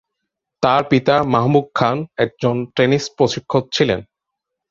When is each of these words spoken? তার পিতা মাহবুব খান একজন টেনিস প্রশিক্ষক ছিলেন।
তার 0.63 0.81
পিতা 0.89 1.15
মাহবুব 1.33 1.65
খান 1.75 1.97
একজন 2.17 2.55
টেনিস 2.75 3.03
প্রশিক্ষক 3.17 3.63
ছিলেন। 3.71 3.99